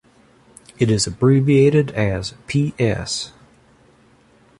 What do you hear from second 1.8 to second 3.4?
as "ps".